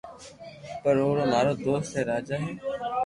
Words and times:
پر 0.81 0.95
اورو 1.03 1.23
مارو 1.31 1.53
دوست 1.63 1.91
اي 1.95 2.01
راجا 2.09 2.37
ھي 2.43 2.51